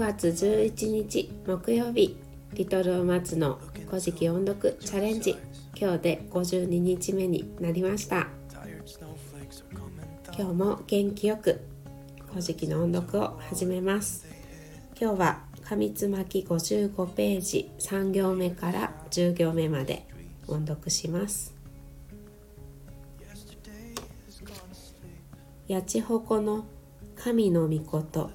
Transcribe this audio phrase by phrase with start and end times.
[0.00, 2.16] 月11日木曜日
[2.54, 5.36] リトルマツの古事記音読チャレンジ。
[5.78, 8.26] 今日で52日目になりました。
[10.38, 11.60] 今日も元気よく
[12.30, 14.24] 古事記の音読を始めます。
[14.98, 20.06] 今日は紙つ巻き55ページ3行目から10行目まで
[20.48, 21.54] 音読します。
[25.68, 26.64] 八千穂の
[27.16, 28.30] 神の御事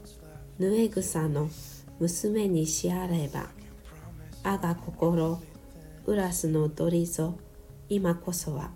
[0.58, 1.50] ぬえ草の
[2.00, 3.48] 娘にしあれば
[4.44, 5.41] あが心
[6.05, 7.38] ウラスのどりぞ
[7.90, 8.72] 今こそは。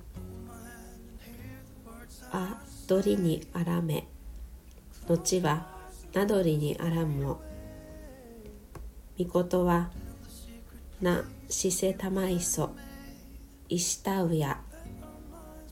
[2.31, 4.07] あどりにあらめ。
[5.07, 5.67] 後は
[6.13, 7.39] などりにあらんも。
[9.17, 9.89] みことは
[11.01, 12.71] なしせたまいそ。
[13.67, 14.59] 石たうや。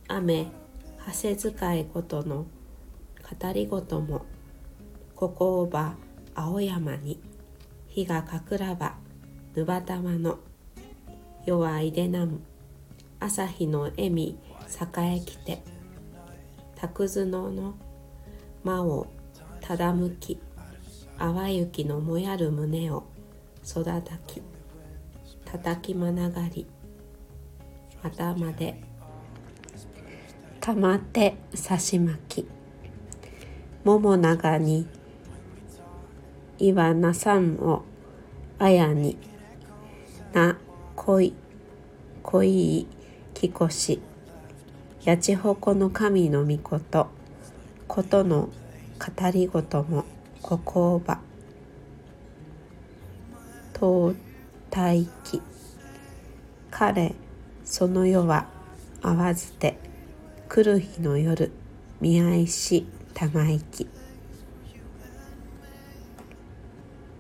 [0.08, 0.48] 雨
[0.98, 2.46] はせ使いことの
[3.42, 4.26] 語りごとも。
[5.16, 5.96] ここをば
[6.40, 7.20] 青山に
[7.88, 8.94] 日がかくらば
[9.56, 10.38] ぬばたまの
[11.48, 12.42] 夜はいでなむ
[13.20, 15.64] 朝日の笑み栄えきて
[16.76, 17.74] たくずのの
[18.64, 19.08] 間を
[19.62, 20.40] ただむき
[21.18, 23.06] 淡雪のもやる胸を
[23.66, 24.44] 育たき
[25.44, 26.68] 叩きまながり
[28.04, 28.80] またまで
[30.60, 32.48] たまってさしまき
[33.84, 34.88] 桃長に
[36.60, 37.84] 岩なさんを
[38.60, 39.18] あやに。
[40.34, 40.58] な
[40.96, 41.34] 恋
[42.24, 42.88] 恋
[43.34, 44.02] きこし。
[45.04, 47.08] やちほこの神の御事。
[47.88, 48.50] ことの
[49.00, 50.06] 語りごとも
[50.42, 51.20] ここば。
[53.80, 54.16] 東
[54.72, 55.42] 大気
[56.72, 57.14] 彼
[57.64, 58.48] その世は
[59.02, 59.78] 会わずて
[60.50, 61.52] 来る日の夜
[62.02, 63.88] 見合いしたまいき。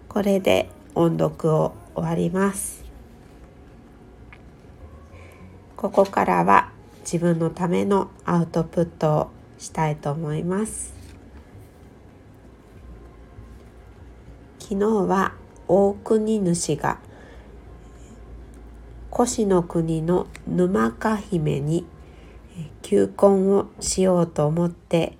[0.09, 2.84] これで音読を終わります。
[5.75, 9.28] ここからは自分のためのアウトプットを
[9.59, 10.94] したいと思います。
[14.59, 15.34] 昨日は
[15.68, 17.00] 大国主が
[19.18, 21.85] 越の国の沼か姫に
[22.81, 25.18] 求婚をしようと思って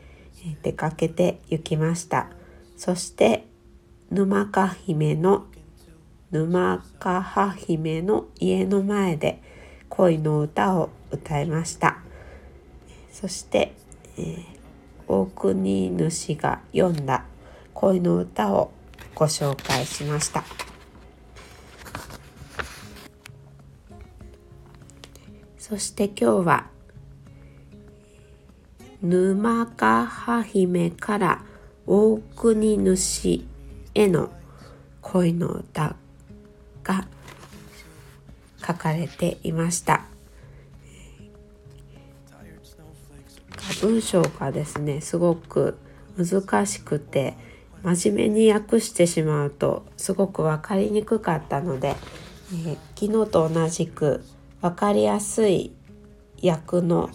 [0.64, 2.30] 出かけて行きました。
[2.76, 3.48] そして
[4.10, 5.48] 沼か姫の
[6.32, 9.42] 沼かは姫の家の前で
[9.90, 11.98] 恋の歌を歌いました。
[13.12, 13.74] そして、
[14.18, 14.44] えー、
[15.08, 17.26] 大国主が読んだ
[17.74, 18.72] 恋の歌を
[19.14, 20.44] ご紹介しました。
[25.58, 26.68] そして今日は
[29.02, 31.42] 沼かは姫から
[31.86, 33.46] 大国主
[33.98, 34.30] への
[35.02, 35.96] 恋の歌
[36.84, 37.08] が
[38.66, 40.06] 書かれていました。
[43.82, 45.80] 文章がですねすごく
[46.16, 47.36] 難しくて
[47.84, 51.96] 真面目に訳してしまうとすごく分かりにくかったので、
[52.68, 54.24] え、昨日と同じく
[54.62, 55.72] 分かりやすい
[56.44, 57.10] 訳の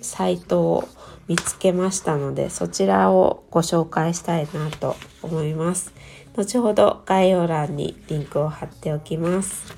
[0.00, 0.88] サイトを
[1.26, 5.92] 見つけましたのでそちらをご紹介したいなと思います。
[6.36, 9.72] 後ほど概要欄にリンクを貼っておきます。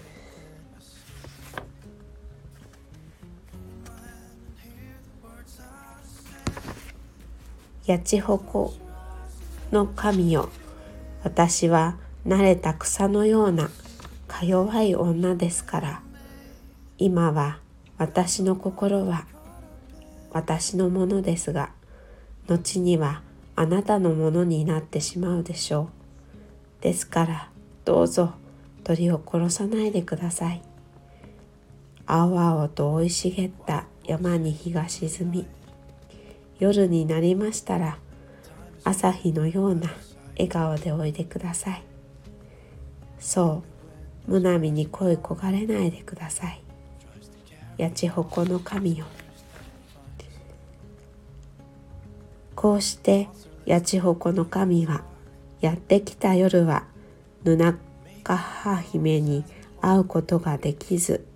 [7.86, 8.72] 八千穂
[9.70, 10.48] の神よ。
[11.22, 13.70] 私は慣れた草のような
[14.26, 16.02] か弱い女ですから。
[16.98, 17.58] 今は
[17.98, 19.26] 私の心は
[20.32, 21.70] 私のものですが
[22.46, 23.20] 後には
[23.54, 25.95] あなたのものになってしまうでしょう。
[26.86, 27.50] ですから
[27.84, 28.34] どうぞ
[28.84, 30.62] 鳥を殺さないでください。
[32.06, 35.46] 青々と生い茂った山に日が沈み
[36.60, 37.98] 夜になりましたら
[38.84, 39.90] 朝日のような
[40.34, 41.82] 笑顔でおいでください。
[43.18, 43.64] そ
[44.28, 46.62] う胸身に恋焦がれないでください。
[47.80, 49.06] 八千穂の神よ。
[52.54, 53.28] こうして
[53.66, 55.02] 八千穂の神は
[55.60, 56.84] やってきた夜は
[57.44, 57.78] ヌナ
[58.22, 59.44] カハ姫に
[59.80, 61.26] 会うことができず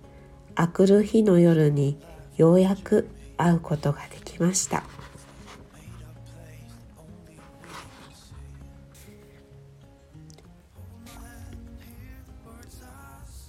[0.55, 1.97] あくる日の夜に
[2.37, 3.07] ようやく
[3.37, 4.83] 会うことができました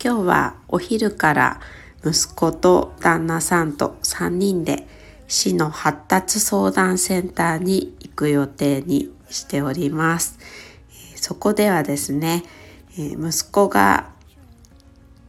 [0.05, 1.61] 今日はお昼から
[2.05, 4.89] 息子と旦那さんと3人で
[5.29, 10.39] 市の発達相談センターに行く予定にしております。
[11.23, 12.43] そこではですね、
[12.99, 14.11] え息子が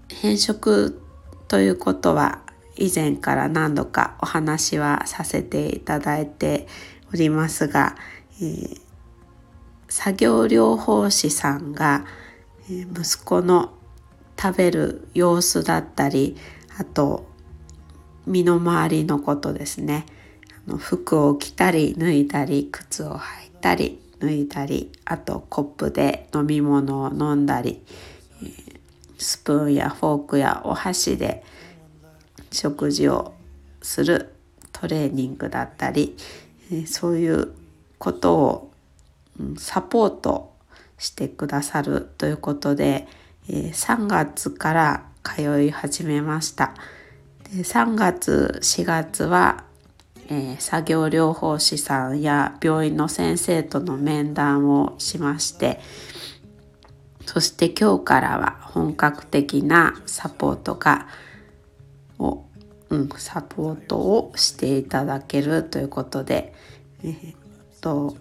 [0.07, 0.99] 偏食
[1.47, 2.41] ということは
[2.75, 6.67] 以前から何度かお話はさせていただいて
[7.13, 7.95] おりますが、
[8.41, 8.81] えー、
[9.87, 12.05] 作業療法士さんが、
[12.71, 13.71] え、息子の
[14.41, 16.35] 食べる様子だったり
[16.75, 17.27] あと
[18.25, 20.07] 身の回りのことですね。
[20.65, 27.83] あの服を着たり脱いだり靴を履いたり脱いだりあとコップで飲み物を飲んだり、
[29.17, 31.43] スプーンやフォークやお箸で
[32.51, 33.33] 食事を
[33.81, 34.33] する
[34.71, 36.15] トレーニングだったり、
[36.87, 37.53] そういう
[37.97, 38.71] ことを
[39.57, 40.53] サポート
[40.97, 43.07] してくださるということで、
[43.47, 46.73] 3月から通い始めました。
[47.43, 49.65] で3月4月は、
[50.29, 55.79] えー、作業療法士さんや病院の先生との面談をしまして
[57.25, 61.07] そして今日からは本格的なサポートが
[62.19, 62.45] を、
[62.89, 66.53] うん、サポートをしていただけるということで、
[67.03, 67.35] えー、っ
[67.81, 68.15] と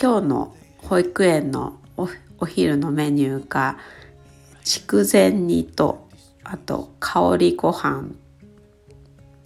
[0.00, 1.78] 今日の保育園の
[2.38, 3.78] お昼のメニューが
[4.64, 6.08] 筑前煮と
[6.42, 8.08] あと香りご飯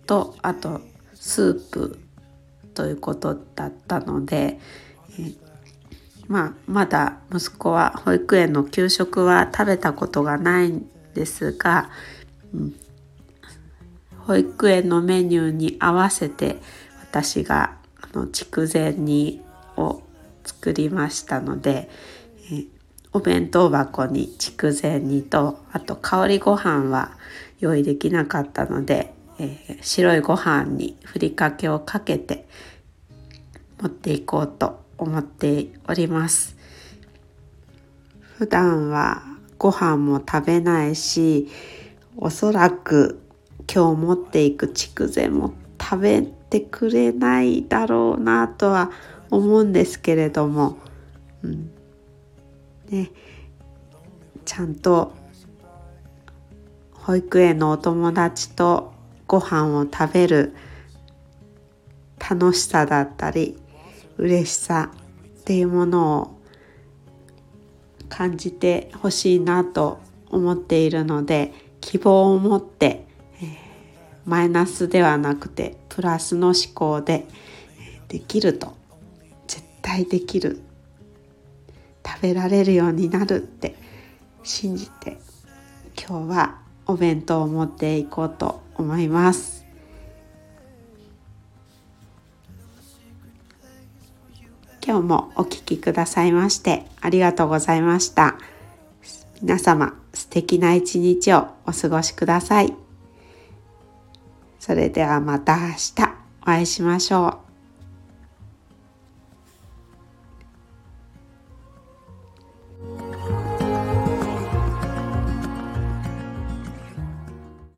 [0.07, 0.81] とあと
[1.25, 1.99] スープ
[2.75, 4.61] ということだったので、
[6.29, 11.89] まあまだ息子は保育園の給食は食べたことがないんですが、
[12.53, 12.75] うん、
[14.19, 16.59] 保育園のメニューに合わせて
[17.11, 19.41] 私があの筑前煮
[19.79, 20.03] を
[20.45, 21.89] 作りましたので、
[23.15, 27.13] お弁当箱に筑前煮とあと香りご飯は
[27.61, 32.47] 用意できなかったので、えー、白いご飯にふりかけをかけて
[33.81, 36.57] 持っていこうと思っております。
[38.39, 39.23] 普段は
[39.59, 41.49] ご飯も食べないし
[42.17, 43.21] おそらく
[43.73, 48.91] 今日持っていく筑前も食べてくれないだろうなとは
[49.31, 50.79] 思うんですけれども、
[51.43, 51.71] うん。
[52.89, 53.11] ね、
[54.45, 55.13] ちゃんと
[56.93, 58.94] 保育園のお友達と
[59.27, 60.55] ご飯を食べる
[62.19, 63.57] 楽しさだったり
[64.19, 64.91] 嬉しさ
[65.41, 66.41] っていうものを
[68.09, 73.07] 感じてほしいなと思っているので希望を持って、
[73.41, 73.49] えー、
[74.25, 77.27] マイナスではなくてプラスの思考で
[78.09, 78.75] できると
[79.47, 80.61] 絶対できる。
[82.07, 83.75] 食べられるようになるって
[84.43, 85.19] 信じて
[85.99, 89.65] 今日はお弁当を持っていこうと思います。
[94.87, 98.37] 今日もお聴きくださいましてありがとうございました。
[99.41, 102.75] 皆様素敵な一日をお過ごしください。
[104.61, 105.93] それではまた明日
[106.43, 107.44] お会いしましょう。